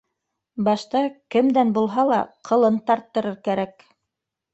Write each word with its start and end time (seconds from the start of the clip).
Башта 0.67 1.01
кемдән 1.35 1.73
булһа 1.75 2.05
ла 2.11 2.17
ҡылын 2.51 2.81
тарттырыр 2.87 3.37
кәрәк. 3.49 3.87